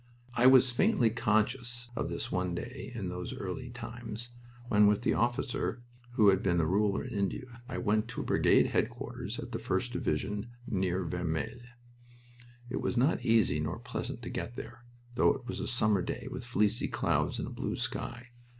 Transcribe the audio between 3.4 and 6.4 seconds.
early times, when with the officer who